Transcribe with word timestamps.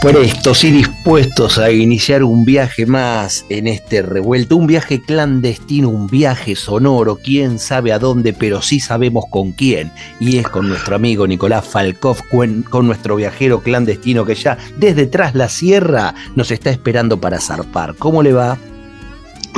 Prestos 0.00 0.62
y 0.62 0.70
dispuestos 0.70 1.58
a 1.58 1.72
iniciar 1.72 2.22
un 2.22 2.44
viaje 2.44 2.86
más 2.86 3.44
en 3.48 3.66
este 3.66 4.00
revuelto, 4.00 4.56
un 4.56 4.68
viaje 4.68 5.02
clandestino, 5.02 5.88
un 5.88 6.06
viaje 6.06 6.54
sonoro, 6.54 7.16
quién 7.16 7.58
sabe 7.58 7.92
a 7.92 7.98
dónde, 7.98 8.32
pero 8.32 8.62
sí 8.62 8.78
sabemos 8.78 9.24
con 9.28 9.50
quién. 9.50 9.90
Y 10.20 10.38
es 10.38 10.46
con 10.46 10.68
nuestro 10.68 10.94
amigo 10.94 11.26
Nicolás 11.26 11.66
Falkov, 11.66 12.18
con 12.30 12.86
nuestro 12.86 13.16
viajero 13.16 13.60
clandestino 13.60 14.24
que 14.24 14.36
ya 14.36 14.56
desde 14.76 15.08
tras 15.08 15.34
la 15.34 15.48
sierra 15.48 16.14
nos 16.36 16.52
está 16.52 16.70
esperando 16.70 17.20
para 17.20 17.40
zarpar. 17.40 17.96
¿Cómo 17.96 18.22
le 18.22 18.32
va? 18.32 18.56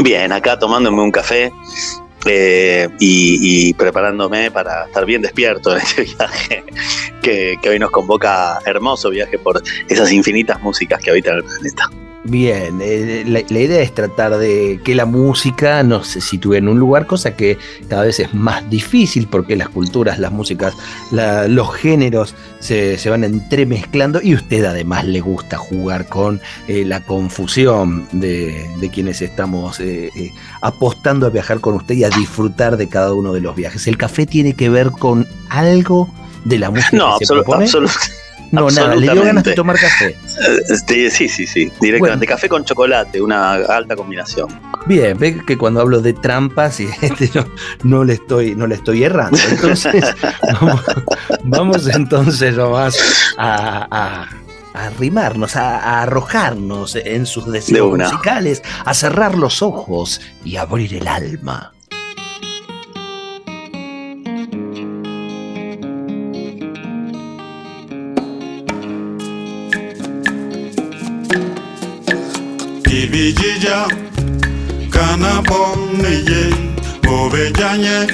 Bien, 0.02 0.32
acá 0.32 0.58
tomándome 0.58 1.02
un 1.02 1.12
café 1.12 1.52
eh, 2.26 2.88
y, 2.98 3.72
preparándome 3.74 4.50
para 4.50 4.86
estar 4.86 5.04
bien 5.06 5.22
despierto 5.22 5.72
en 5.72 5.78
este 5.78 6.02
viaje 6.16 6.64
que, 7.22 7.56
que 7.62 7.68
hoy 7.68 7.78
nos 7.78 7.90
convoca, 7.90 8.58
hermoso 8.66 9.10
viaje 9.10 9.38
por 9.38 9.62
esas 9.88 10.12
infinitas 10.12 10.60
músicas 10.62 11.00
que 11.02 11.10
habitan 11.10 11.36
el 11.36 11.44
planeta. 11.44 11.90
Bien, 12.30 12.78
eh, 12.80 13.24
la, 13.26 13.40
idea 13.40 13.82
es 13.82 13.92
tratar 13.92 14.38
de 14.38 14.80
que 14.84 14.94
la 14.94 15.04
música 15.04 15.82
no 15.82 16.04
se 16.04 16.20
sitúe 16.20 16.54
en 16.54 16.68
un 16.68 16.78
lugar, 16.78 17.06
cosa 17.06 17.34
que 17.34 17.58
cada 17.88 18.04
vez 18.04 18.20
es 18.20 18.32
más 18.32 18.70
difícil 18.70 19.26
porque 19.26 19.56
las 19.56 19.68
culturas, 19.68 20.20
las 20.20 20.30
músicas, 20.30 20.74
los 21.10 21.74
géneros 21.74 22.36
se, 22.60 22.96
van 23.10 23.24
entremezclando 23.24 24.20
y 24.22 24.34
usted 24.36 24.64
además 24.64 25.06
le 25.06 25.20
gusta 25.20 25.56
jugar 25.56 26.06
con 26.06 26.40
eh, 26.68 26.84
la 26.84 27.00
confusión 27.00 28.06
de, 28.12 28.64
quienes 28.92 29.22
estamos 29.22 29.80
eh, 29.80 30.10
apostando 30.60 31.26
a 31.26 31.30
viajar 31.30 31.58
con 31.58 31.74
usted 31.74 31.96
y 31.96 32.04
a 32.04 32.10
disfrutar 32.10 32.76
de 32.76 32.88
cada 32.88 33.12
uno 33.12 33.32
de 33.32 33.40
los 33.40 33.56
viajes. 33.56 33.88
¿El 33.88 33.98
café 33.98 34.24
tiene 34.24 34.54
que 34.54 34.68
ver 34.68 34.92
con 34.92 35.26
algo 35.48 36.08
de 36.44 36.60
la 36.60 36.70
música? 36.70 36.96
No, 36.96 37.18
se 37.18 37.26
propone? 37.26 37.66
No, 38.50 38.68
nada, 38.70 38.96
le 38.96 39.10
dio 39.10 39.22
ganas 39.22 39.44
de 39.44 39.54
tomar 39.54 39.76
café. 39.78 40.16
Este, 40.68 41.10
sí, 41.10 41.28
sí, 41.28 41.46
sí, 41.46 41.70
directamente. 41.80 42.26
Café 42.26 42.48
con 42.48 42.64
chocolate, 42.64 43.20
una 43.20 43.54
alta 43.54 43.94
combinación. 43.96 44.48
Bien, 44.86 45.16
ve 45.18 45.40
que 45.46 45.56
cuando 45.56 45.80
hablo 45.80 46.00
de 46.00 46.12
trampas 46.12 46.80
y 46.80 46.88
este, 47.02 47.30
no, 47.84 48.04
le 48.04 48.14
estoy, 48.14 48.54
no 48.54 48.66
le 48.66 48.74
estoy 48.76 49.04
errando. 49.04 49.38
Entonces, 49.50 50.04
vamos, 51.44 51.86
entonces 51.86 52.56
nomás 52.56 53.34
a, 53.36 53.86
a 53.90 54.28
a 54.72 54.86
arrimarnos, 54.86 55.56
a, 55.56 56.02
arrojarnos 56.02 56.96
en 56.96 57.26
sus 57.26 57.50
deseos 57.50 57.98
musicales, 57.98 58.62
a 58.84 58.94
cerrar 58.94 59.36
los 59.36 59.62
ojos 59.62 60.20
y 60.44 60.56
abrir 60.56 60.94
el 60.94 61.08
alma. 61.08 61.72
bi 73.12 73.18
bijija 73.34 73.86
kana 74.90 75.42
bom 75.48 75.98
nije 76.02 76.50
bobe 77.02 77.50
janye, 77.58 78.06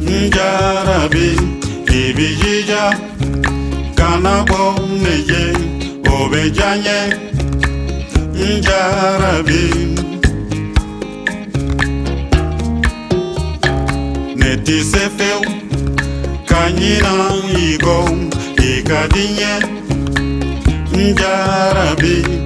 njarabi 0.00 1.36
ibijija 1.94 2.92
kana 3.96 4.44
bom 4.48 4.88
nije 4.98 5.52
bobe 6.04 6.42
janye, 6.58 7.16
njarabi. 8.34 9.94
Neti 14.36 14.84
sefeu, 14.84 15.40
kanyina 16.48 17.30
igom 17.58 18.30
ikadinye, 18.56 19.60
njarabi. 20.92 22.37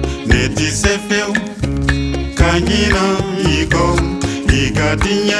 Kanyina 4.73 5.39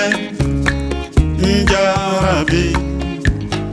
njarabi 1.38 2.74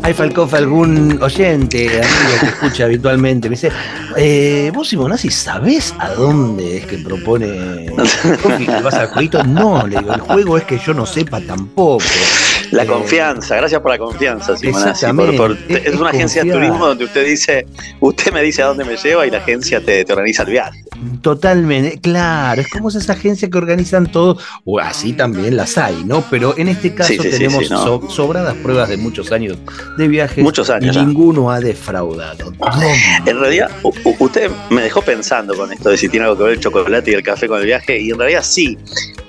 Hay 0.02 0.14
Falcoff, 0.14 0.54
algún 0.54 1.22
oyente, 1.22 1.88
amigo 1.88 2.40
que 2.40 2.46
escucha 2.46 2.84
habitualmente, 2.84 3.48
me 3.48 3.54
dice, 3.54 3.70
eh, 4.16 4.72
vos 4.74 4.88
Simonazzi, 4.88 5.30
¿sabés 5.30 5.94
a 5.98 6.08
dónde 6.14 6.78
es 6.78 6.86
que 6.86 6.98
propone 6.98 7.90
vas 8.82 8.94
al 8.94 9.08
jueguito? 9.08 9.44
No, 9.44 9.86
le 9.86 9.98
digo, 9.98 10.14
el 10.14 10.20
juego 10.20 10.56
es 10.56 10.64
que 10.64 10.78
yo 10.78 10.94
no 10.94 11.04
sepa 11.04 11.40
tampoco. 11.40 12.04
La 12.70 12.86
confianza, 12.86 13.56
gracias 13.56 13.80
por 13.80 13.90
la 13.90 13.98
confianza, 13.98 14.56
Simonazzi. 14.56 15.06
es, 15.68 15.94
una 15.94 16.10
agencia 16.10 16.44
de 16.44 16.52
turismo 16.52 16.86
donde 16.86 17.04
usted 17.04 17.26
dice, 17.26 17.66
usted 18.00 18.32
me 18.32 18.42
dice 18.42 18.62
a 18.62 18.66
dónde 18.66 18.84
me 18.84 18.96
lleva 18.96 19.26
y 19.26 19.30
la 19.30 19.38
agencia 19.38 19.80
te, 19.84 20.04
organiza 20.08 20.44
el 20.44 20.50
viaje. 20.50 20.84
Totalmente, 21.22 21.98
claro, 22.00 22.60
es 22.60 22.68
como 22.68 22.88
esa 22.88 23.12
agencia 23.12 23.48
que 23.48 23.58
organizan 23.58 24.06
todo, 24.10 24.38
o 24.64 24.78
así 24.78 25.12
también 25.12 25.56
las 25.56 25.78
hay, 25.78 26.04
¿no? 26.04 26.22
Pero 26.30 26.56
en 26.56 26.68
este 26.68 26.94
caso 26.94 27.14
tenemos 27.20 27.66
sobradas 28.08 28.54
pruebas 28.56 28.88
de 28.88 28.96
muchos 28.96 29.32
años 29.32 29.58
de 29.96 30.08
viajes 30.08 30.44
muchos 30.44 30.70
años, 30.70 30.96
y 30.96 30.98
ninguno 30.98 31.50
ha 31.50 31.60
defraudado. 31.60 32.52
En 33.26 33.38
realidad, 33.38 33.70
usted 34.18 34.50
me 34.70 34.82
dejó 34.82 35.02
pensando 35.02 35.54
con 35.54 35.72
esto 35.72 35.90
de 35.90 35.96
si 35.96 36.08
tiene 36.08 36.26
algo 36.26 36.38
que 36.38 36.44
ver 36.44 36.52
el 36.54 36.60
chocolate 36.60 37.10
y 37.10 37.14
el 37.14 37.22
café 37.22 37.48
con 37.48 37.60
el 37.60 37.66
viaje, 37.66 37.98
y 37.98 38.10
en 38.10 38.18
realidad 38.18 38.42
sí, 38.42 38.78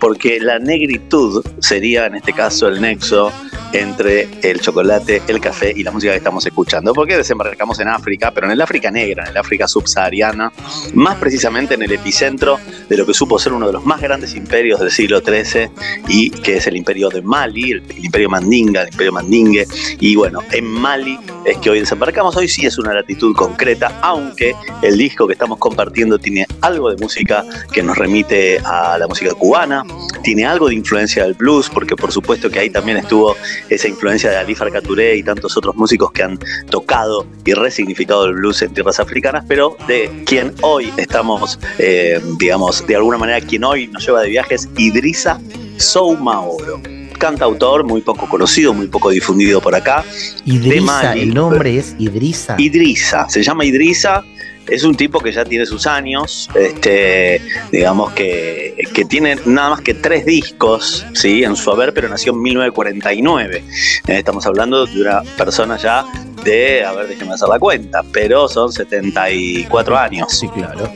porque 0.02 0.40
la 0.40 0.58
negritud 0.58 1.46
sería 1.60 2.08
en 2.08 2.16
este 2.16 2.34
caso 2.34 2.68
el 2.68 2.82
nexo 2.82 3.32
entre 3.72 4.28
el 4.42 4.60
chocolate, 4.60 5.22
el 5.28 5.40
café 5.40 5.72
y 5.76 5.84
la 5.84 5.92
música 5.92 6.12
que 6.12 6.18
estamos 6.18 6.46
escuchando. 6.46 6.92
Porque 6.92 7.16
desembarcamos 7.16 7.80
en 7.80 7.88
África, 7.88 8.32
pero 8.32 8.48
en 8.48 8.54
el 8.54 8.62
África 8.62 8.90
negra, 8.92 9.24
en 9.24 9.30
el 9.30 9.38
África 9.38 9.68
subsahariana, 9.68 10.52
más 10.96 11.18
precisamente 11.18 11.76
en 11.76 11.84
el 11.84 11.92
epicentro 11.92 12.60
de 12.90 12.98
lo 12.98 13.06
que 13.06 13.14
supo 13.14 13.38
ser 13.40 13.54
uno 13.54 13.68
de 13.68 13.74
los 13.74 13.86
más 13.86 14.02
grandes 14.02 14.36
imperios 14.36 14.80
del 14.80 14.92
siglo 14.92 15.22
XIII 15.22 15.70
y 16.10 16.32
que 16.32 16.58
es 16.58 16.68
el 16.68 16.76
imperio 16.76 17.10
de 17.10 17.22
Mali, 17.22 17.72
el, 17.72 17.84
imperio 18.04 18.30
Mandinga, 18.30 18.82
el 18.82 18.90
imperio 18.90 19.14
Mandingue. 19.14 19.68
Y 20.00 20.16
bueno, 20.16 20.40
en 20.52 20.66
Mali 20.66 21.18
es 21.46 21.58
que 21.58 21.70
hoy 21.70 21.80
desembarcamos. 21.80 22.36
Hoy 22.36 22.48
sí 22.48 22.66
es 22.66 22.78
una 22.78 22.94
latitud 22.94 23.36
concreta, 23.36 23.98
aunque 24.02 24.56
el 24.82 24.98
disco 24.98 25.28
que 25.28 25.34
estamos 25.34 25.60
compartiendo 25.60 26.20
tiene 26.20 26.46
algo 26.62 26.90
de 26.90 26.98
música 27.02 27.46
que 27.72 27.82
nos 27.84 27.98
remite 27.98 28.60
a 28.60 28.98
la 28.98 29.08
música 29.08 29.34
cubana, 29.34 29.84
tiene 30.24 30.46
algo 30.46 30.70
de 30.70 30.76
influencia 30.76 31.24
del 31.24 31.34
blues, 31.34 31.70
porque 31.70 31.96
por 31.96 32.12
supuesto 32.12 32.50
que 32.50 32.60
ahí 32.60 32.70
también 32.70 32.98
estuvo 32.98 33.36
esa 33.70 33.88
influencia 33.88 34.30
de 34.30 34.38
Ali 34.38 34.56
Farka 34.56 34.82
y 35.16 35.24
tantos 35.24 35.58
otros 35.58 35.76
músicos 35.76 36.12
que 36.12 36.24
han 36.24 36.40
tocado 36.70 37.26
y 37.46 37.54
resignificado 37.54 38.26
el 38.26 38.34
blues 38.34 38.62
en 38.62 38.74
tierras 38.74 39.00
africanas, 39.00 39.46
pero 39.48 39.76
de 39.88 40.24
quien 40.26 40.54
hoy 40.62 40.94
estamos, 40.98 41.60
eh, 41.78 42.22
digamos, 42.38 42.86
de 42.86 42.96
alguna 42.96 43.18
manera, 43.18 43.42
quien 43.42 43.64
hoy 43.64 43.88
nos 43.88 44.06
lleva 44.06 44.22
de 44.22 44.30
viajes, 44.30 44.70
Idrisa 44.78 45.40
Soumaoro 45.78 46.91
cantautor 47.22 47.86
muy 47.86 48.02
poco 48.02 48.28
conocido, 48.28 48.74
muy 48.74 48.88
poco 48.88 49.12
difundido 49.12 49.62
por 49.62 49.76
acá. 49.76 50.04
Idrisa, 50.44 51.14
el 51.14 51.34
nombre 51.34 51.78
es 51.78 51.96
Idrisa. 52.00 52.56
Idrisa, 52.58 53.30
se 53.30 53.44
llama 53.44 53.64
Idrisa 53.64 54.24
es 54.68 54.84
un 54.84 54.96
tipo 54.96 55.20
que 55.20 55.32
ya 55.32 55.44
tiene 55.44 55.66
sus 55.66 55.86
años, 55.88 56.50
este, 56.56 57.42
digamos 57.72 58.14
que, 58.14 58.76
que, 58.94 59.06
tiene 59.06 59.38
nada 59.46 59.72
más 59.72 59.82
que 59.82 59.94
tres 59.94 60.26
discos 60.26 61.06
¿sí? 61.14 61.44
en 61.44 61.56
su 61.56 61.72
haber, 61.72 61.94
pero 61.94 62.08
nació 62.08 62.32
en 62.32 62.42
1949. 62.42 63.58
Eh, 63.58 63.64
estamos 64.08 64.46
hablando 64.46 64.86
de 64.86 65.02
una 65.02 65.24
persona 65.36 65.78
ya 65.78 66.06
de, 66.44 66.86
a 66.86 66.94
ver, 66.94 67.08
déjeme 67.08 67.34
hacer 67.34 67.50
la 67.50 67.60
cuenta, 67.60 68.02
pero 68.14 68.48
son 68.48 68.72
74 68.72 69.98
años. 69.98 70.32
Sí, 70.32 70.48
claro. 70.48 70.92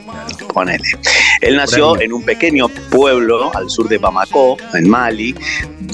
Ponele. 0.53 0.84
Él 1.42 1.57
nació 1.57 2.00
en 2.00 2.13
un 2.13 2.24
pequeño 2.24 2.69
pueblo 2.89 3.51
al 3.54 3.69
sur 3.69 3.89
de 3.89 3.98
Bamako, 3.98 4.57
en 4.74 4.89
Mali. 4.89 5.36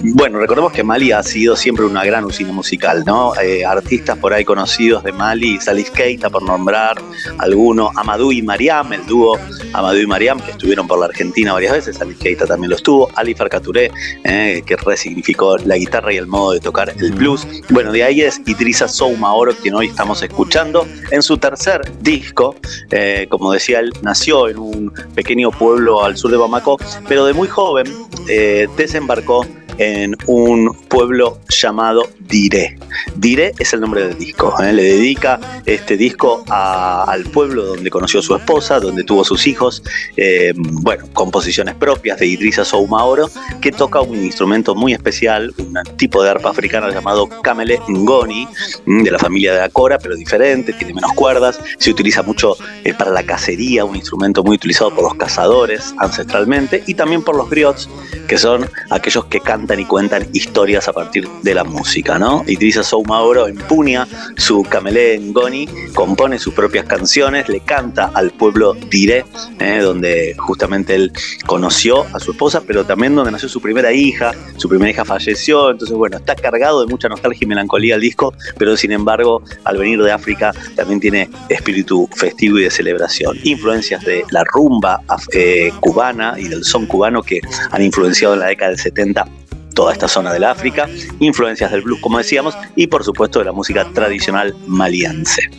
Bueno, 0.03 0.39
recordemos 0.39 0.71
que 0.71 0.83
Mali 0.83 1.11
ha 1.11 1.21
sido 1.21 1.55
siempre 1.55 1.85
una 1.85 2.03
gran 2.03 2.25
usina 2.25 2.51
musical, 2.51 3.03
¿no? 3.05 3.39
Eh, 3.39 3.63
artistas 3.63 4.17
por 4.17 4.33
ahí 4.33 4.43
conocidos 4.43 5.03
de 5.03 5.11
Mali, 5.11 5.59
Salif 5.59 5.91
Keita, 5.91 6.31
por 6.31 6.41
nombrar 6.41 6.99
alguno, 7.37 7.91
Amadou 7.95 8.31
y 8.31 8.41
Mariam, 8.41 8.91
el 8.93 9.05
dúo 9.05 9.37
Amadou 9.73 10.01
y 10.01 10.07
Mariam, 10.07 10.39
que 10.39 10.51
estuvieron 10.51 10.87
por 10.87 10.99
la 10.99 11.05
Argentina 11.05 11.53
varias 11.53 11.73
veces, 11.73 11.97
Salif 11.97 12.17
Keita 12.17 12.47
también 12.47 12.71
lo 12.71 12.77
estuvo, 12.77 13.09
Ali 13.15 13.35
Farcaturé, 13.35 13.91
eh, 14.23 14.63
que 14.65 14.75
resignificó 14.75 15.57
la 15.57 15.77
guitarra 15.77 16.11
y 16.11 16.17
el 16.17 16.25
modo 16.25 16.53
de 16.53 16.59
tocar 16.59 16.91
el 16.97 17.11
blues. 17.11 17.47
Bueno, 17.69 17.91
de 17.91 18.03
ahí 18.03 18.21
es 18.21 18.41
Idrissa 18.47 18.87
Souma 18.87 19.33
Oro, 19.33 19.53
quien 19.53 19.75
hoy 19.75 19.87
estamos 19.87 20.23
escuchando 20.23 20.87
en 21.11 21.21
su 21.21 21.37
tercer 21.37 21.81
disco. 22.01 22.55
Eh, 22.89 23.27
como 23.29 23.51
decía, 23.51 23.79
él 23.79 23.93
nació 24.01 24.49
en 24.49 24.57
un 24.57 24.91
pequeño 25.13 25.51
pueblo 25.51 26.03
al 26.03 26.17
sur 26.17 26.31
de 26.31 26.37
Bamako, 26.37 26.77
pero 27.07 27.25
de 27.25 27.33
muy 27.33 27.47
joven 27.47 27.85
eh, 28.27 28.67
desembarcó 28.77 29.45
en 29.81 30.15
un 30.27 30.75
pueblo 30.89 31.39
llamado 31.49 32.07
Diré. 32.19 32.77
Diré 33.15 33.51
es 33.57 33.73
el 33.73 33.81
nombre 33.81 34.07
del 34.07 34.17
disco. 34.17 34.53
¿eh? 34.61 34.71
Le 34.71 34.83
dedica 34.83 35.39
este 35.65 35.97
disco 35.97 36.43
al 36.47 37.23
pueblo 37.23 37.65
donde 37.65 37.89
conoció 37.89 38.21
su 38.21 38.35
esposa, 38.35 38.79
donde 38.79 39.03
tuvo 39.03 39.23
sus 39.23 39.47
hijos. 39.47 39.81
Eh, 40.17 40.53
bueno, 40.55 41.05
composiciones 41.13 41.73
propias 41.75 42.19
de 42.19 42.27
Idrissa 42.27 42.63
Soumaoro, 42.63 43.27
que 43.59 43.71
toca 43.71 44.01
un 44.01 44.23
instrumento 44.23 44.75
muy 44.75 44.93
especial, 44.93 45.51
un 45.57 45.73
tipo 45.97 46.21
de 46.21 46.29
arpa 46.29 46.51
africana 46.51 46.91
llamado 46.91 47.27
Kamele 47.41 47.79
Ngoni, 47.89 48.47
mm, 48.85 49.01
de 49.01 49.11
la 49.11 49.17
familia 49.17 49.53
de 49.53 49.61
Acora, 49.63 49.97
pero 49.97 50.15
diferente, 50.15 50.73
tiene 50.73 50.93
menos 50.93 51.11
cuerdas. 51.13 51.59
Se 51.79 51.89
utiliza 51.89 52.21
mucho 52.21 52.55
eh, 52.83 52.93
para 52.93 53.09
la 53.09 53.23
cacería, 53.23 53.83
un 53.83 53.95
instrumento 53.95 54.43
muy 54.43 54.57
utilizado 54.57 54.93
por 54.93 55.03
los 55.03 55.15
cazadores 55.15 55.95
ancestralmente 55.97 56.83
y 56.85 56.93
también 56.93 57.23
por 57.23 57.35
los 57.35 57.49
griots, 57.49 57.89
que 58.27 58.37
son 58.37 58.69
aquellos 58.91 59.25
que 59.25 59.39
cantan 59.39 59.70
y 59.79 59.85
cuentan 59.85 60.27
historias 60.33 60.87
a 60.87 60.93
partir 60.93 61.27
de 61.43 61.53
la 61.53 61.63
música. 61.63 62.19
¿no? 62.19 62.43
Idrissa 62.47 62.83
Soumaoro 62.83 63.47
empuña 63.47 64.07
su 64.37 64.63
camelé 64.63 65.19
Ngoni, 65.19 65.67
compone 65.93 66.39
sus 66.39 66.53
propias 66.53 66.85
canciones, 66.85 67.47
le 67.49 67.59
canta 67.61 68.11
al 68.13 68.31
pueblo 68.31 68.73
Diré, 68.89 69.25
eh, 69.59 69.79
donde 69.79 70.35
justamente 70.37 70.95
él 70.95 71.11
conoció 71.45 72.05
a 72.13 72.19
su 72.19 72.31
esposa, 72.31 72.61
pero 72.65 72.85
también 72.85 73.15
donde 73.15 73.31
nació 73.31 73.49
su 73.49 73.61
primera 73.61 73.91
hija, 73.93 74.33
su 74.57 74.67
primera 74.67 74.91
hija 74.91 75.05
falleció, 75.05 75.71
entonces 75.71 75.95
bueno, 75.95 76.17
está 76.17 76.35
cargado 76.35 76.85
de 76.85 76.87
mucha 76.87 77.07
nostalgia 77.07 77.45
y 77.45 77.47
melancolía 77.47 77.95
el 77.95 78.01
disco, 78.01 78.33
pero 78.57 78.75
sin 78.75 78.91
embargo, 78.91 79.43
al 79.63 79.77
venir 79.77 80.01
de 80.01 80.11
África 80.11 80.53
también 80.75 80.99
tiene 80.99 81.29
espíritu 81.49 82.09
festivo 82.15 82.59
y 82.59 82.63
de 82.63 82.71
celebración. 82.71 83.37
Influencias 83.43 84.03
de 84.03 84.23
la 84.31 84.43
rumba 84.43 85.01
eh, 85.33 85.71
cubana 85.79 86.35
y 86.37 86.47
del 86.47 86.63
son 86.63 86.85
cubano 86.85 87.21
que 87.23 87.41
han 87.71 87.81
influenciado 87.81 88.33
en 88.33 88.41
la 88.41 88.47
década 88.47 88.71
del 88.71 88.79
70 88.79 89.25
toda 89.73 89.93
esta 89.93 90.07
zona 90.07 90.33
del 90.33 90.43
África, 90.43 90.87
influencias 91.19 91.71
del 91.71 91.81
blues 91.81 91.99
como 92.01 92.17
decíamos 92.17 92.57
y 92.75 92.87
por 92.87 93.03
supuesto 93.03 93.39
de 93.39 93.45
la 93.45 93.51
música 93.51 93.85
tradicional 93.93 94.55
maliense. 94.67 95.49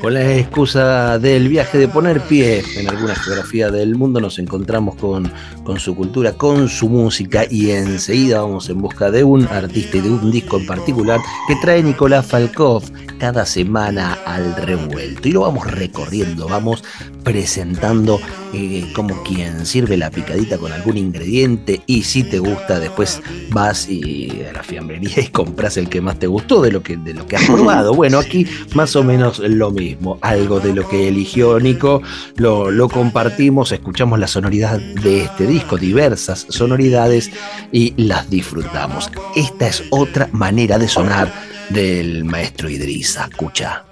Con 0.00 0.14
la 0.14 0.34
excusa 0.34 1.18
del 1.18 1.48
viaje 1.48 1.78
de 1.78 1.86
poner 1.88 2.20
pie 2.22 2.62
en 2.76 2.88
alguna 2.88 3.14
geografía 3.14 3.70
del 3.70 3.94
mundo 3.94 4.20
nos 4.20 4.38
encontramos 4.38 4.96
con, 4.96 5.32
con 5.62 5.78
su 5.78 5.94
cultura, 5.94 6.32
con 6.32 6.68
su 6.68 6.88
música 6.88 7.44
y 7.48 7.70
enseguida 7.70 8.40
vamos 8.40 8.68
en 8.68 8.80
busca 8.80 9.10
de 9.10 9.22
un 9.22 9.46
artista 9.46 9.98
y 9.98 10.00
de 10.00 10.10
un 10.10 10.32
disco 10.32 10.58
en 10.58 10.66
particular 10.66 11.20
que 11.46 11.54
trae 11.56 11.82
Nicolás 11.82 12.26
Falkov 12.26 12.82
cada 13.18 13.46
semana 13.46 14.18
al 14.26 14.56
revuelto 14.56 15.28
y 15.28 15.32
lo 15.32 15.42
vamos 15.42 15.70
recorriendo, 15.70 16.48
vamos 16.48 16.82
presentando 17.22 18.18
eh, 18.52 18.90
como 18.94 19.22
quien 19.22 19.64
sirve 19.64 19.96
la 19.96 20.10
picadita 20.10 20.58
con 20.58 20.72
algún 20.72 20.96
ingrediente 20.96 21.80
y 21.86 22.02
si 22.02 22.22
te 22.22 22.38
gusta 22.38 22.80
después 22.80 23.22
vas 23.50 23.88
y 23.88 24.42
a 24.48 24.52
la 24.52 24.62
fiambrería 24.62 25.20
y 25.20 25.28
compras 25.28 25.76
el 25.76 25.88
que 25.88 26.00
más 26.00 26.18
te 26.18 26.26
gustó 26.26 26.60
de 26.60 26.70
lo 26.70 26.82
que, 26.82 26.96
de 26.96 27.14
lo 27.14 27.26
que 27.26 27.36
has 27.36 27.46
probado. 27.46 27.94
Bueno, 28.02 28.18
aquí 28.18 28.46
más 28.74 28.96
o 28.96 29.04
menos 29.04 29.38
lo 29.38 29.70
mismo, 29.70 30.18
algo 30.22 30.58
de 30.58 30.74
lo 30.74 30.88
que 30.88 31.06
eligió 31.06 31.60
Nico, 31.60 32.02
lo, 32.36 32.70
lo 32.70 32.88
compartimos, 32.88 33.70
escuchamos 33.70 34.18
la 34.18 34.26
sonoridad 34.26 34.80
de 34.80 35.22
este 35.22 35.46
disco, 35.46 35.76
diversas 35.76 36.46
sonoridades 36.48 37.30
y 37.70 37.94
las 37.96 38.28
disfrutamos. 38.28 39.10
Esta 39.36 39.68
es 39.68 39.84
otra 39.90 40.28
manera 40.32 40.78
de 40.78 40.88
sonar 40.88 41.32
del 41.70 42.24
maestro 42.24 42.68
Idrisa, 42.68 43.28
escucha. 43.30 43.84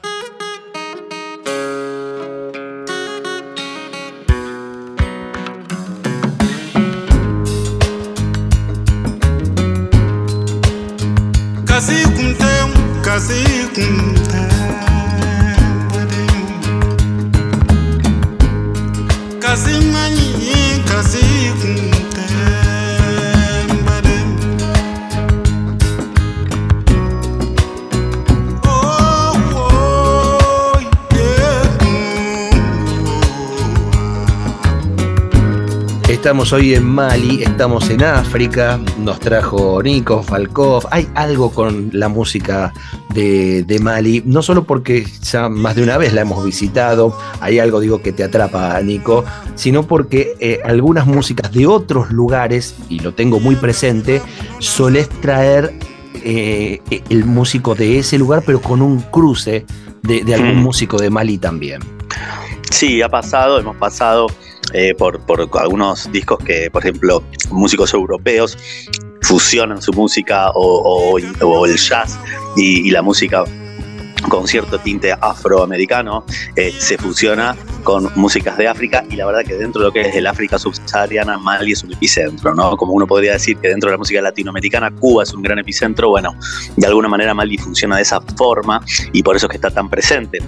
Estamos 36.30 36.52
hoy 36.52 36.76
en 36.76 36.84
Mali, 36.88 37.42
estamos 37.42 37.90
en 37.90 38.04
África, 38.04 38.78
nos 39.00 39.18
trajo 39.18 39.82
Nico 39.82 40.22
Falkov. 40.22 40.86
Hay 40.92 41.08
algo 41.16 41.50
con 41.50 41.90
la 41.92 42.08
música 42.08 42.72
de, 43.12 43.64
de 43.64 43.80
Mali, 43.80 44.22
no 44.24 44.40
solo 44.40 44.62
porque 44.62 45.04
ya 45.22 45.48
más 45.48 45.74
de 45.74 45.82
una 45.82 45.98
vez 45.98 46.12
la 46.12 46.20
hemos 46.20 46.44
visitado, 46.44 47.18
hay 47.40 47.58
algo 47.58 47.80
digo 47.80 48.00
que 48.00 48.12
te 48.12 48.22
atrapa, 48.22 48.80
Nico, 48.80 49.24
sino 49.56 49.82
porque 49.88 50.34
eh, 50.38 50.60
algunas 50.64 51.04
músicas 51.04 51.50
de 51.50 51.66
otros 51.66 52.12
lugares, 52.12 52.76
y 52.88 53.00
lo 53.00 53.12
tengo 53.12 53.40
muy 53.40 53.56
presente, 53.56 54.22
solés 54.60 55.08
traer 55.08 55.74
eh, 56.22 56.80
el 57.08 57.24
músico 57.24 57.74
de 57.74 57.98
ese 57.98 58.18
lugar, 58.18 58.44
pero 58.46 58.62
con 58.62 58.82
un 58.82 59.00
cruce 59.00 59.66
de, 60.02 60.22
de 60.22 60.34
algún 60.36 60.58
Mm. 60.58 60.62
músico 60.62 60.96
de 60.96 61.10
Mali 61.10 61.38
también. 61.38 61.80
Sí, 62.70 63.02
ha 63.02 63.08
pasado, 63.08 63.58
hemos 63.58 63.74
pasado 63.74 64.28
eh, 64.72 64.94
por, 64.94 65.20
algunos 65.58 66.10
discos 66.12 66.38
que, 66.44 66.70
por 66.70 66.82
ejemplo, 66.82 67.22
músicos 67.50 67.92
europeos 67.94 68.56
fusionan 69.22 69.82
su 69.82 69.92
música 69.92 70.50
o, 70.54 71.18
el 71.18 71.76
jazz 71.76 72.18
y, 72.56 72.88
y 72.88 72.90
la 72.90 73.02
música 73.02 73.44
con 74.28 74.46
cierto 74.46 74.78
tinte 74.78 75.12
afroamericano, 75.12 76.24
eh, 76.56 76.72
se 76.76 76.98
fusiona 76.98 77.56
con 77.82 78.10
músicas 78.16 78.58
de 78.58 78.68
África 78.68 79.04
y 79.10 79.16
la 79.16 79.26
verdad 79.26 79.42
que 79.44 79.54
dentro 79.54 79.80
de 79.80 79.86
lo 79.88 79.92
que 79.92 80.02
es 80.02 80.14
el 80.14 80.26
África 80.26 80.58
subsahariana, 80.58 81.38
Mali 81.38 81.72
es 81.72 81.82
un 81.82 81.92
epicentro, 81.92 82.54
¿no? 82.54 82.76
Como 82.76 82.92
uno 82.92 83.06
podría 83.06 83.32
decir 83.32 83.56
que 83.58 83.68
dentro 83.68 83.88
de 83.88 83.94
la 83.94 83.98
música 83.98 84.20
latinoamericana, 84.20 84.90
Cuba 84.90 85.22
es 85.22 85.32
un 85.32 85.42
gran 85.42 85.58
epicentro, 85.58 86.10
bueno, 86.10 86.34
de 86.76 86.86
alguna 86.86 87.08
manera 87.08 87.34
Mali 87.34 87.56
funciona 87.56 87.96
de 87.96 88.02
esa 88.02 88.20
forma 88.20 88.84
y 89.12 89.22
por 89.22 89.36
eso 89.36 89.46
es 89.46 89.50
que 89.50 89.56
está 89.56 89.70
tan 89.70 89.88
presente. 89.88 90.40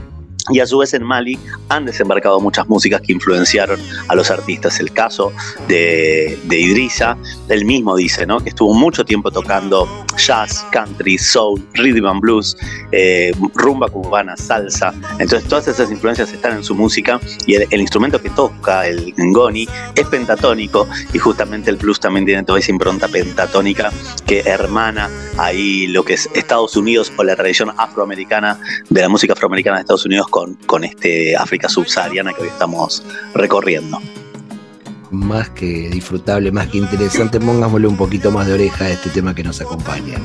Y 0.53 0.61
a 0.61 0.67
su 0.67 0.79
vez 0.79 0.95
en 0.95 1.03
Mali 1.03 1.39
han 1.69 1.85
desembarcado 1.85 2.41
muchas 2.41 2.69
músicas 2.69 3.01
que 3.01 3.13
influenciaron 3.13 3.81
a 4.09 4.15
los 4.15 4.31
artistas. 4.31 4.81
El 4.81 4.93
caso 4.93 5.33
de, 5.69 6.39
de 6.45 6.61
Idrissa, 6.61 7.17
él 7.49 7.65
mismo 7.65 7.97
dice 7.97 8.27
¿no? 8.27 8.41
que 8.41 8.51
estuvo 8.51 8.75
mucho 8.75 9.05
tiempo 9.05 9.31
tocando 9.31 9.89
jazz, 10.17 10.65
country, 10.73 11.19
soul, 11.19 11.61
rhythm 11.75 12.07
and 12.07 12.21
blues, 12.21 12.57
eh, 12.93 13.33
rumba 13.55 13.89
cubana, 13.89 14.37
salsa. 14.37 14.95
Entonces 15.19 15.49
todas 15.49 15.69
esas 15.69 15.91
influencias 15.91 16.33
están 16.33 16.57
en 16.57 16.65
su 16.65 16.75
música 16.75 17.21
y 17.47 17.55
el, 17.55 17.67
el 17.71 17.81
instrumento 17.81 18.21
que 18.21 18.31
toca, 18.31 18.87
el 18.87 19.15
ngoni, 19.17 19.69
es 19.95 20.07
pentatónico 20.07 20.87
y 21.13 21.19
justamente 21.19 21.71
el 21.71 21.77
blues 21.77 22.01
también 22.01 22.27
tiene 22.27 22.43
toda 22.45 22.59
esa 22.59 22.71
impronta 22.71 23.09
pentatónica 23.09 23.91
que 24.27 24.41
hermana 24.41 25.11
ahí 25.39 25.87
lo 25.87 26.05
que 26.05 26.15
es 26.15 26.29
Estados 26.35 26.77
Unidos 26.77 27.13
o 27.17 27.25
la 27.25 27.37
tradición 27.37 27.73
afroamericana 27.77 28.59
de 28.89 29.01
la 29.01 29.09
música 29.09 29.33
afroamericana 29.33 29.77
de 29.77 29.81
Estados 29.83 30.05
Unidos 30.05 30.29
con, 30.29 30.42
con 30.67 30.85
este 30.85 31.37
África 31.37 31.69
subsahariana 31.69 32.33
que 32.33 32.43
hoy 32.43 32.49
estamos 32.49 33.03
recorriendo. 33.35 33.99
Más 35.11 35.51
que 35.51 35.91
disfrutable, 35.91 36.51
más 36.51 36.69
que 36.69 36.79
interesante, 36.79 37.39
pongámosle 37.39 37.87
un 37.87 37.97
poquito 37.97 38.31
más 38.31 38.47
de 38.47 38.55
oreja 38.55 38.87
a 38.87 38.91
este 38.91 39.11
tema 39.11 39.35
que 39.35 39.43
nos 39.43 39.61
acompaña. 39.61 40.19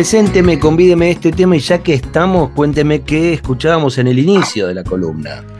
Presénteme, 0.00 0.58
convídeme 0.58 1.10
este 1.10 1.30
tema 1.30 1.56
y 1.56 1.58
ya 1.58 1.82
que 1.82 1.92
estamos, 1.92 2.52
cuénteme 2.52 3.02
qué 3.02 3.34
escuchábamos 3.34 3.98
en 3.98 4.08
el 4.08 4.18
inicio 4.18 4.66
de 4.66 4.72
la 4.72 4.82
columna. 4.82 5.59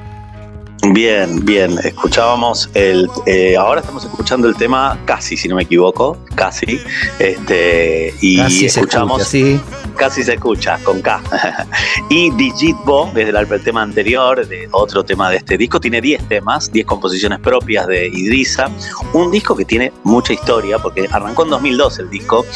Bien, 0.88 1.44
bien, 1.44 1.78
escuchábamos 1.84 2.70
el, 2.72 3.08
eh, 3.26 3.54
ahora 3.56 3.80
estamos 3.80 4.04
escuchando 4.04 4.48
el 4.48 4.56
tema 4.56 4.98
casi, 5.04 5.36
si 5.36 5.46
no 5.46 5.56
me 5.56 5.64
equivoco, 5.64 6.16
casi, 6.34 6.80
este, 7.18 8.14
y 8.22 8.38
Casi 8.38 8.68
se 8.70 8.80
escuchamos 8.80 9.20
escucha, 9.20 9.30
¿sí? 9.30 9.60
Casi 9.96 10.24
se 10.24 10.34
escucha, 10.34 10.78
con 10.82 11.02
K. 11.02 11.20
y 12.08 12.30
Digitbo, 12.30 13.10
desde 13.14 13.38
el, 13.38 13.62
tema 13.62 13.82
anterior, 13.82 14.46
de 14.46 14.68
otro 14.72 15.04
tema 15.04 15.28
de 15.28 15.36
este 15.36 15.58
disco, 15.58 15.78
tiene 15.78 16.00
10 16.00 16.28
temas, 16.28 16.72
10 16.72 16.86
composiciones 16.86 17.40
propias 17.40 17.86
de 17.86 18.08
Idrissa. 18.08 18.70
Un 19.12 19.30
disco 19.30 19.54
que 19.54 19.66
tiene 19.66 19.92
mucha 20.04 20.32
historia, 20.32 20.78
porque 20.78 21.06
arrancó 21.10 21.44
en 21.44 21.50
2012 21.50 22.02
el 22.02 22.10
disco 22.10 22.46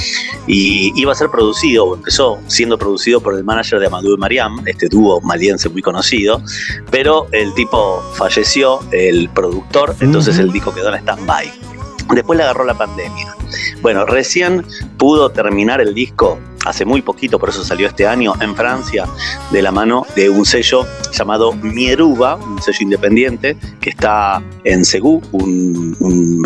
y 0.47 0.99
iba 0.99 1.13
a 1.13 1.15
ser 1.15 1.29
producido, 1.29 1.85
o 1.85 1.95
empezó 1.97 2.39
siendo 2.47 2.79
producido 2.79 3.21
por 3.21 3.35
el 3.35 3.45
manager 3.45 3.79
de 3.79 3.87
Amadou 3.87 4.15
y 4.15 4.17
Mariam, 4.17 4.63
este 4.67 4.89
dúo 4.89 5.21
maliense 5.21 5.69
muy 5.69 5.83
conocido, 5.83 6.41
pero 6.91 7.27
el 7.33 7.53
tipo 7.55 8.03
falleció 8.15 8.81
el 8.93 9.29
productor, 9.31 9.95
entonces 10.01 10.39
el 10.39 10.53
disco 10.53 10.75
quedó 10.75 10.89
en 10.89 11.01
stand-by. 11.01 11.53
Después 12.15 12.37
le 12.37 12.45
agarró 12.45 12.65
la 12.65 12.77
pandemia. 12.77 13.35
Bueno, 13.81 14.05
recién 14.07 14.65
pudo 14.99 15.31
terminar 15.31 15.81
el 15.81 15.95
disco 15.95 16.39
hace 16.65 16.85
muy 16.85 17.03
poquito, 17.03 17.39
por 17.39 17.49
eso 17.49 17.65
salió 17.65 17.89
este 17.89 18.07
año 18.07 18.35
en 18.41 18.55
Francia, 18.55 19.07
de 19.51 19.63
la 19.63 19.71
mano 19.71 20.07
de 20.17 20.31
un 20.31 20.45
sello 20.45 20.87
llamado 21.13 21.53
Mieruba, 21.53 22.37
un 22.37 22.61
sello 22.63 22.79
independiente 22.81 23.57
que 23.81 23.91
está 23.91 24.43
en 24.65 24.85
Segú, 24.85 25.21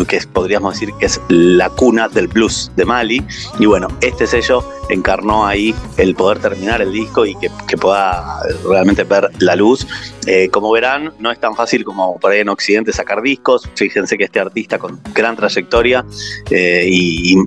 que 0.07 0.19
podríamos 0.33 0.73
decir 0.73 0.93
que 0.99 1.05
es 1.05 1.21
la 1.29 1.69
cuna 1.69 2.09
del 2.09 2.27
blues 2.27 2.71
de 2.75 2.85
Mali. 2.85 3.23
Y 3.59 3.65
bueno, 3.65 3.87
este 4.01 4.27
sello 4.27 4.63
encarnó 4.89 5.45
ahí 5.45 5.73
el 5.97 6.15
poder 6.15 6.39
terminar 6.39 6.81
el 6.81 6.91
disco 6.91 7.25
y 7.25 7.35
que, 7.35 7.49
pueda 7.77 8.41
realmente 8.67 9.03
ver 9.03 9.29
la 9.39 9.55
luz. 9.55 9.87
Eh, 10.25 10.49
como 10.49 10.71
verán, 10.71 11.13
no 11.19 11.31
es 11.31 11.39
tan 11.39 11.55
fácil 11.55 11.85
como 11.85 12.19
por 12.19 12.31
ahí 12.31 12.39
en 12.39 12.49
Occidente 12.49 12.91
sacar 12.91 13.21
discos. 13.21 13.69
Fíjense 13.75 14.17
que 14.17 14.25
este 14.25 14.39
artista 14.39 14.77
con 14.77 14.99
gran 15.13 15.35
trayectoria 15.35 16.05
eh, 16.49 16.85
y, 16.87 17.37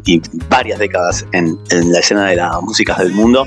varias 0.48 0.78
décadas 0.78 1.26
en, 1.32 1.58
la 1.70 1.98
escena 1.98 2.26
de 2.28 2.36
las 2.36 2.61
músicas 2.62 2.98
del 2.98 3.12
mundo, 3.12 3.46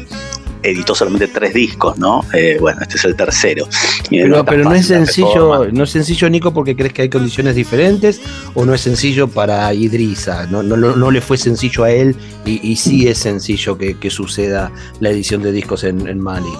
editó 0.65 0.95
solamente 0.95 1.27
tres 1.27 1.53
discos, 1.53 1.97
¿no? 1.97 2.23
Eh, 2.33 2.57
bueno, 2.59 2.81
este 2.81 2.97
es 2.97 3.05
el 3.05 3.15
tercero. 3.15 3.67
Pero, 4.09 4.37
tan 4.37 4.45
pero 4.45 4.63
no 4.63 4.73
es 4.73 4.87
sencillo, 4.87 5.67
no 5.71 5.83
es 5.83 5.89
sencillo, 5.91 6.29
Nico, 6.29 6.53
porque 6.53 6.75
crees 6.75 6.93
que 6.93 7.03
hay 7.03 7.09
condiciones 7.09 7.55
diferentes, 7.55 8.21
o 8.53 8.65
no 8.65 8.73
es 8.73 8.81
sencillo 8.81 9.27
para 9.27 9.73
Idrisa, 9.73 10.47
no, 10.47 10.63
no, 10.63 10.75
no, 10.75 10.95
no 10.95 11.11
le 11.11 11.21
fue 11.21 11.37
sencillo 11.37 11.83
a 11.83 11.91
él, 11.91 12.15
y, 12.45 12.67
y 12.67 12.75
sí 12.75 13.07
es 13.07 13.19
sencillo 13.19 13.77
que, 13.77 13.97
que 13.97 14.09
suceda 14.09 14.71
la 14.99 15.09
edición 15.09 15.41
de 15.43 15.51
discos 15.51 15.83
en, 15.83 16.07
en 16.07 16.19
Mali. 16.19 16.53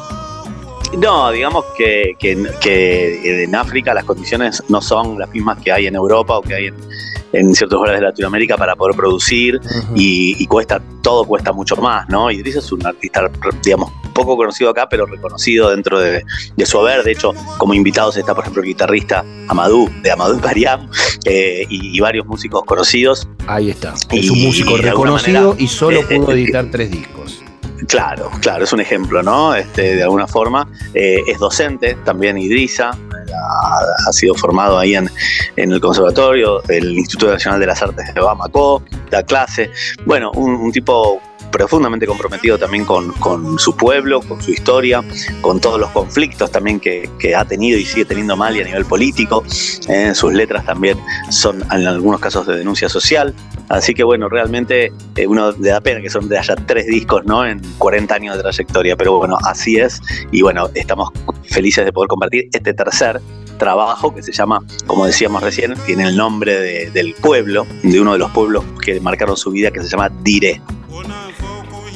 No, 0.97 1.31
digamos 1.31 1.65
que, 1.77 2.15
que- 2.19 2.43
que 2.61 3.43
en 3.43 3.55
África 3.55 3.93
las 3.93 4.03
condiciones 4.05 4.63
no 4.69 4.81
son 4.81 5.19
las 5.19 5.29
mismas 5.31 5.57
que 5.63 5.71
hay 5.71 5.87
en 5.87 5.95
Europa 5.95 6.37
o 6.37 6.41
que 6.41 6.55
hay 6.55 6.65
en, 6.67 6.75
en 7.33 7.53
ciertos 7.55 7.77
lugares 7.77 7.99
de 7.99 8.07
Latinoamérica 8.07 8.55
para 8.57 8.75
poder 8.75 8.95
producir 8.95 9.59
y, 9.95 10.35
y 10.41 10.47
cuesta, 10.47 10.81
todo 11.01 11.25
cuesta 11.25 11.51
mucho 11.51 11.75
más, 11.77 12.07
¿no? 12.09 12.31
Idris 12.31 12.55
es 12.57 12.71
un 12.71 12.85
artista, 12.85 13.29
digamos, 13.63 13.91
poco 14.13 14.37
conocido 14.37 14.69
acá, 14.69 14.87
pero 14.89 15.05
reconocido 15.05 15.69
dentro 15.71 15.99
de, 15.99 16.23
de 16.55 16.65
su 16.65 16.79
haber. 16.79 17.03
De 17.03 17.11
hecho, 17.11 17.33
como 17.57 17.73
invitados 17.73 18.15
está, 18.15 18.33
por 18.33 18.43
ejemplo, 18.45 18.61
el 18.63 18.69
guitarrista 18.69 19.25
Amadou, 19.49 19.89
de 20.01 20.11
Amadou 20.11 20.39
Pariam, 20.39 20.89
eh, 21.25 21.65
y, 21.69 21.97
y 21.97 21.99
varios 21.99 22.25
músicos 22.25 22.63
conocidos. 22.63 23.27
Ahí 23.47 23.69
está. 23.69 23.93
Es 24.11 24.25
Y 24.25 24.29
un 24.29 24.41
músico 24.43 24.77
reconocido 24.77 25.49
manera, 25.49 25.61
y 25.63 25.67
solo 25.67 25.99
eh, 25.99 26.05
pudo 26.17 26.31
eh, 26.31 26.41
editar 26.41 26.65
tres 26.71 26.89
discos. 26.91 27.41
Claro, 27.87 28.31
claro, 28.41 28.63
es 28.63 28.73
un 28.73 28.79
ejemplo, 28.79 29.21
¿no? 29.21 29.53
Este, 29.53 29.95
de 29.95 30.03
alguna 30.03 30.27
forma. 30.27 30.67
Eh, 30.93 31.19
es 31.27 31.39
docente, 31.39 31.95
también 32.05 32.37
Idrisa, 32.37 32.89
ha, 32.89 34.09
ha 34.09 34.13
sido 34.13 34.33
formado 34.35 34.79
ahí 34.79 34.95
en, 34.95 35.09
en 35.55 35.71
el 35.71 35.81
conservatorio, 35.81 36.63
el 36.69 36.93
Instituto 36.93 37.31
Nacional 37.31 37.59
de 37.59 37.67
las 37.67 37.81
Artes 37.81 38.13
de 38.13 38.21
Bamako, 38.21 38.81
da 39.11 39.23
clase. 39.23 39.69
Bueno, 40.05 40.31
un, 40.35 40.51
un 40.55 40.71
tipo 40.71 41.21
profundamente 41.57 42.05
comprometido 42.05 42.57
también 42.57 42.83
con, 42.83 43.13
con 43.13 43.57
su 43.57 43.77
pueblo, 43.77 44.19
con 44.21 44.41
su 44.41 44.51
historia, 44.51 45.01
con 45.39 45.61
todos 45.61 45.79
los 45.79 45.89
conflictos 45.91 46.51
también 46.51 46.81
que, 46.81 47.09
que 47.17 47.33
ha 47.33 47.45
tenido 47.45 47.79
y 47.79 47.85
sigue 47.85 48.03
teniendo 48.03 48.35
Mali 48.35 48.59
a 48.59 48.65
nivel 48.65 48.83
político. 48.83 49.41
Eh, 49.87 50.13
sus 50.13 50.33
letras 50.33 50.65
también 50.65 50.97
son 51.29 51.61
en 51.71 51.87
algunos 51.87 52.19
casos 52.19 52.45
de 52.45 52.57
denuncia 52.57 52.89
social. 52.89 53.33
Así 53.69 53.93
que 53.93 54.03
bueno, 54.03 54.27
realmente 54.27 54.91
eh, 55.15 55.27
uno 55.27 55.53
le 55.53 55.69
da 55.69 55.79
pena 55.79 56.01
que 56.01 56.09
son 56.09 56.27
de 56.27 56.37
haya 56.37 56.55
tres 56.57 56.87
discos, 56.87 57.23
¿no? 57.25 57.45
En 57.45 57.61
40 57.77 58.13
años 58.13 58.35
de 58.35 58.41
trayectoria, 58.43 58.97
pero 58.97 59.17
bueno, 59.17 59.37
así 59.45 59.77
es. 59.77 60.01
Y 60.33 60.41
bueno, 60.41 60.69
estamos 60.75 61.09
felices 61.45 61.85
de 61.85 61.93
poder 61.93 62.09
compartir 62.09 62.49
este 62.51 62.73
tercer 62.73 63.21
trabajo 63.57 64.13
que 64.13 64.21
se 64.21 64.33
llama, 64.33 64.61
como 64.85 65.05
decíamos 65.05 65.41
recién, 65.41 65.73
tiene 65.85 66.09
el 66.09 66.17
nombre 66.17 66.59
de- 66.59 66.89
del 66.91 67.13
pueblo, 67.13 67.65
de 67.83 68.01
uno 68.01 68.11
de 68.11 68.19
los 68.19 68.29
pueblos 68.31 68.65
que 68.83 68.99
marcaron 68.99 69.37
su 69.37 69.51
vida, 69.51 69.71
que 69.71 69.81
se 69.81 69.87
llama 69.87 70.09
Diré. 70.23 70.61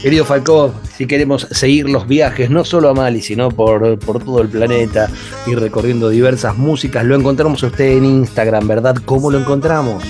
Querido 0.01 0.23
Falcó, 0.23 0.73
si 0.95 1.07
queremos 1.07 1.45
seguir 1.51 1.89
los 1.89 2.07
viajes, 2.07 2.49
no 2.49 2.63
solo 2.63 2.87
a 2.87 2.93
Mali, 2.93 3.21
sino 3.21 3.51
por, 3.51 3.99
por 3.99 4.23
todo 4.23 4.41
el 4.41 4.47
planeta 4.47 5.09
y 5.45 5.55
recorriendo 5.55 6.07
diversas 6.07 6.57
músicas, 6.57 7.03
lo 7.03 7.15
encontramos 7.15 7.63
a 7.63 7.67
usted 7.67 7.97
en 7.97 8.05
Instagram, 8.05 8.65
¿verdad? 8.65 8.95
¿Cómo 9.03 9.29
lo 9.29 9.39
encontramos? 9.39 10.01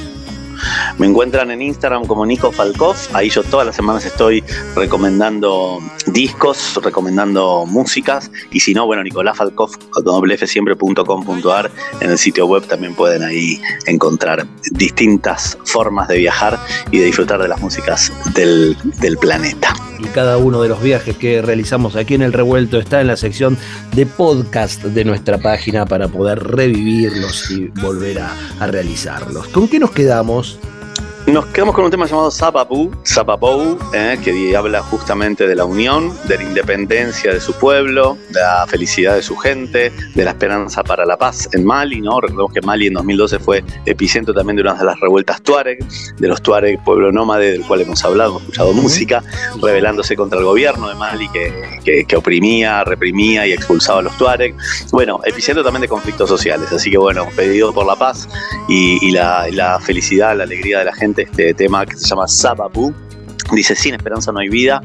Me 0.99 1.07
encuentran 1.07 1.49
en 1.49 1.61
Instagram 1.61 2.05
como 2.05 2.25
Nico 2.25 2.51
Falkov. 2.51 2.97
Ahí 3.13 3.29
yo 3.29 3.41
todas 3.43 3.65
las 3.65 3.77
semanas 3.77 4.05
estoy 4.05 4.43
recomendando 4.75 5.79
discos, 6.07 6.77
recomendando 6.83 7.65
músicas. 7.65 8.29
Y 8.51 8.59
si 8.59 8.73
no, 8.73 8.85
bueno, 8.85 9.01
nicolásfalkov.com.ar 9.03 11.71
en 12.01 12.11
el 12.11 12.17
sitio 12.17 12.47
web 12.47 12.67
también 12.67 12.95
pueden 12.95 13.23
ahí 13.23 13.61
encontrar 13.85 14.45
distintas 14.71 15.57
formas 15.63 16.09
de 16.09 16.17
viajar 16.17 16.59
y 16.91 16.99
de 16.99 17.05
disfrutar 17.05 17.41
de 17.41 17.47
las 17.47 17.61
músicas 17.61 18.11
del, 18.33 18.75
planeta. 19.21 19.73
Y 19.99 20.07
cada 20.07 20.35
uno 20.37 20.61
de 20.61 20.67
los 20.67 20.81
viajes 20.81 21.15
que 21.15 21.41
realizamos 21.41 21.95
aquí 21.95 22.15
en 22.15 22.23
el 22.23 22.33
revuelto 22.33 22.77
está 22.77 22.99
en 22.99 23.07
la 23.07 23.15
sección 23.15 23.57
de 23.95 24.05
podcast 24.05 24.83
de 24.83 25.05
nuestra 25.05 25.37
página 25.37 25.85
para 25.85 26.09
poder 26.09 26.43
revivirlos 26.43 27.49
y 27.51 27.67
volver 27.81 28.19
a 28.19 28.35
realizarlos. 28.67 29.47
¿Con 29.47 29.69
qué 29.69 29.79
nos 29.79 29.91
quedamos? 29.91 30.59
Nos 31.27 31.45
quedamos 31.47 31.75
con 31.75 31.85
un 31.85 31.91
tema 31.91 32.07
llamado 32.07 32.31
Zapapú, 32.31 32.89
Zapapou, 33.05 33.77
eh, 33.93 34.17
que 34.23 34.55
habla 34.57 34.81
justamente 34.81 35.45
de 35.45 35.53
la 35.55 35.63
unión, 35.63 36.11
de 36.27 36.37
la 36.37 36.43
independencia 36.43 37.31
de 37.31 37.39
su 37.39 37.53
pueblo, 37.53 38.17
de 38.29 38.39
la 38.39 38.65
felicidad 38.67 39.13
de 39.13 39.21
su 39.21 39.35
gente, 39.37 39.91
de 40.15 40.23
la 40.23 40.31
esperanza 40.31 40.83
para 40.83 41.05
la 41.05 41.17
paz 41.17 41.47
en 41.53 41.65
Mali, 41.65 42.01
¿no? 42.01 42.19
Recordemos 42.19 42.51
que 42.51 42.61
Mali 42.61 42.87
en 42.87 42.93
2012 42.93 43.37
fue 43.39 43.63
epicentro 43.85 44.33
también 44.33 44.55
de 44.55 44.63
una 44.63 44.73
de 44.73 44.85
las 44.85 44.99
revueltas 44.99 45.39
Tuareg, 45.43 45.77
de 46.17 46.27
los 46.27 46.41
Tuareg, 46.41 46.83
pueblo 46.83 47.11
nómade 47.11 47.51
del 47.51 47.61
cual 47.63 47.81
hemos 47.81 48.03
hablado, 48.03 48.31
hemos 48.31 48.41
escuchado 48.43 48.73
música, 48.73 49.23
rebelándose 49.61 50.15
contra 50.15 50.39
el 50.39 50.45
gobierno 50.45 50.89
de 50.89 50.95
Mali 50.95 51.29
que, 51.29 51.53
que- 51.85 52.05
que 52.05 52.15
oprimía, 52.15 52.83
reprimía 52.83 53.45
y 53.45 53.51
expulsaba 53.53 53.99
a 53.99 54.01
los 54.01 54.17
Tuareg. 54.17 54.55
Bueno, 54.91 55.19
epicentro 55.25 55.63
también 55.63 55.81
de 55.81 55.87
conflictos 55.89 56.27
sociales, 56.27 56.71
así 56.71 56.89
que 56.89 56.97
bueno, 56.97 57.27
pedido 57.35 57.71
por 57.71 57.85
la 57.85 57.95
paz 57.95 58.27
y, 58.67 58.97
y 59.07 59.11
la, 59.11 59.47
y 59.47 59.51
la 59.51 59.79
felicidad, 59.79 60.35
la 60.35 60.43
alegría 60.45 60.79
de 60.79 60.85
la 60.85 60.93
gente, 60.93 61.18
este 61.23 61.53
tema 61.53 61.85
que 61.85 61.95
se 61.95 62.07
llama 62.07 62.27
Sababu. 62.27 62.93
Dice, 63.51 63.75
sin 63.75 63.95
esperanza 63.95 64.31
no 64.31 64.39
hay 64.39 64.49
vida, 64.49 64.81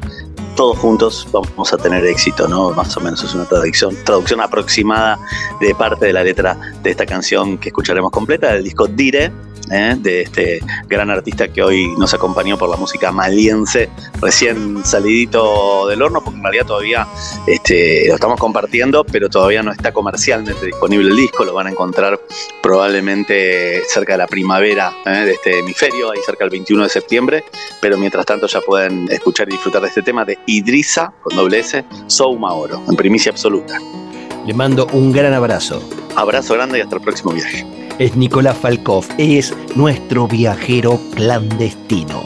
todos 0.55 0.77
juntos 0.77 1.27
vamos 1.31 1.73
a 1.73 1.77
tener 1.77 2.05
éxito, 2.05 2.47
¿no? 2.47 2.71
Más 2.71 2.95
o 2.97 3.01
menos 3.01 3.23
es 3.23 3.35
una 3.35 3.45
traducción, 3.45 3.95
traducción 4.05 4.41
aproximada 4.41 5.19
de 5.59 5.75
parte 5.75 6.05
de 6.05 6.13
la 6.13 6.23
letra 6.23 6.57
de 6.81 6.91
esta 6.91 7.05
canción 7.05 7.57
que 7.57 7.69
escucharemos 7.69 8.11
completa 8.11 8.53
del 8.53 8.63
disco 8.63 8.87
Dire, 8.87 9.31
¿eh? 9.71 9.95
de 9.97 10.21
este 10.21 10.59
gran 10.87 11.09
artista 11.09 11.47
que 11.47 11.61
hoy 11.61 11.87
nos 11.97 12.13
acompañó 12.13 12.57
por 12.57 12.69
la 12.69 12.77
música 12.77 13.11
maliense, 13.11 13.89
recién 14.21 14.85
salidito 14.85 15.87
del 15.87 16.01
horno, 16.01 16.23
porque 16.23 16.37
en 16.37 16.43
realidad 16.43 16.65
todavía 16.65 17.07
este, 17.47 18.07
lo 18.07 18.15
estamos 18.15 18.39
compartiendo, 18.39 19.03
pero 19.03 19.29
todavía 19.29 19.63
no 19.63 19.71
está 19.71 19.91
comercialmente 19.91 20.65
disponible 20.65 21.09
el 21.09 21.15
disco, 21.15 21.45
lo 21.45 21.53
van 21.53 21.67
a 21.67 21.71
encontrar 21.71 22.19
probablemente 22.61 23.81
cerca 23.87 24.13
de 24.13 24.17
la 24.19 24.27
primavera 24.27 24.93
¿eh? 25.05 25.09
de 25.09 25.31
este 25.31 25.59
hemisferio, 25.59 26.11
ahí 26.11 26.19
cerca 26.25 26.43
del 26.43 26.51
21 26.51 26.83
de 26.83 26.89
septiembre, 26.89 27.43
pero 27.81 27.97
mientras 27.97 28.25
tanto 28.25 28.47
ya 28.47 28.61
pueden 28.61 29.07
escuchar 29.11 29.47
y 29.49 29.53
disfrutar 29.53 29.81
de 29.81 29.89
este 29.89 30.01
tema 30.01 30.25
de 30.25 30.37
Idrisa, 30.45 31.13
con 31.21 31.35
doble 31.35 31.59
S, 31.59 31.83
Souma 32.07 32.53
Oro, 32.53 32.81
en 32.87 32.95
primicia 32.95 33.31
absoluta. 33.31 33.77
Le 34.45 34.53
mando 34.53 34.87
un 34.93 35.11
gran 35.11 35.33
abrazo. 35.33 35.81
Abrazo 36.15 36.53
grande 36.53 36.77
y 36.77 36.81
hasta 36.81 36.95
el 36.95 37.01
próximo 37.01 37.31
viaje. 37.31 37.65
Es 37.97 38.17
Nicolás 38.17 38.57
Falkov, 38.57 39.05
es 39.17 39.55
nuestro 39.73 40.27
viajero 40.27 40.99
clandestino. 41.13 42.25